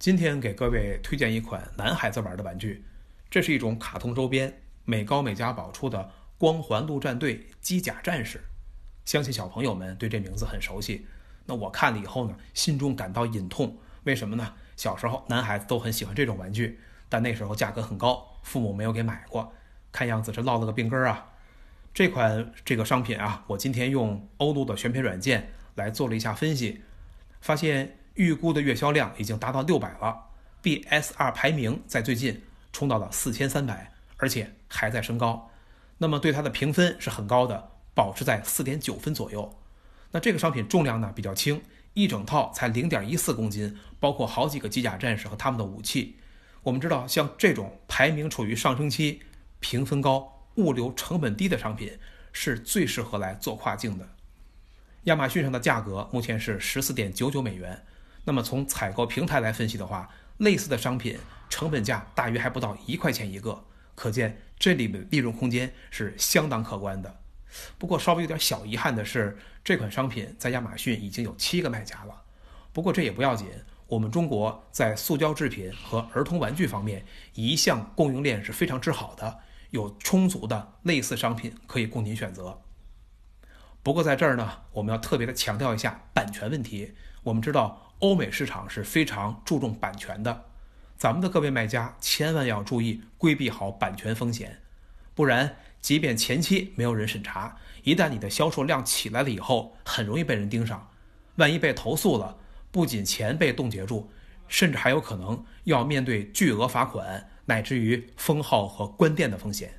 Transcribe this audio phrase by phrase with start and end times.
[0.00, 2.82] 今天给各位推荐一款男孩子玩的玩具，
[3.30, 8.40] 这是一种卡通周边，美高美家宝出的光环陆战队机甲战士。
[9.04, 11.06] 相信小朋友们对这名字很熟悉。
[11.44, 13.76] 那我看了以后呢，心中感到隐痛。
[14.04, 14.54] 为什么呢？
[14.74, 16.80] 小时候男孩子都很喜欢这种玩具，
[17.10, 19.52] 但那时候价格很高，父母没有给买过。
[19.92, 21.32] 看样子是落了个病根儿啊。
[21.92, 26.80] 这款这个商品啊，我今天用欧陆的选品软件来做了一下分析，
[27.42, 27.98] 发现。
[28.20, 30.26] 预估的月销量已经达到六百了
[30.62, 35.50] ，BSR 排名在最近冲到了四千三百，而且还在升高。
[35.96, 39.58] 那么对它的评分是很高的，保持在四点九分左右。
[40.10, 41.62] 那这个商品重量呢比较轻，
[41.94, 46.18] 一整套才零点一四公斤，包括好几个机甲战士和他们的武器。
[46.62, 49.22] 我们知道，像这种排名处于上升期、
[49.60, 51.98] 评分高、物流成本低的商品，
[52.34, 54.06] 是最适合来做跨境的。
[55.04, 57.82] 亚马逊上的价格目前是十四点九九美元。
[58.24, 67.20] 那么从采购平台来分析的话，类似的商品成本价大约还不到一块钱一个，可见这里的利润空间是相当可观的。
[67.78, 72.22] 不过稍微有点小遗憾的是，这款商品在亚马逊已经有七个卖家了。
[72.72, 73.48] 不过这也不要紧，
[73.88, 77.04] 我们中国在塑胶制品和儿童玩具方面
[77.34, 82.60] 一向供应链是非常之好的，有充足的类似商品可以供您选择。
[83.82, 86.94] 不过在这儿呢，我们要特别的强调一下版权问题。
[87.24, 87.89] 我们知道。
[88.00, 90.46] 欧美市场是非常注重版权的，
[90.96, 94.58] 咱们的各位卖家千万要注意规避好版权风险，
[95.14, 100.90] 不然即便前期没有人审查，一旦你的销售量起来了以后，很容易被人盯上，
[101.36, 102.38] 万一被投诉了，
[102.70, 104.10] 不仅钱被冻结住，
[104.48, 109.74] 甚至还有可能要面对巨额罚款，乃至于封号和关店的风险。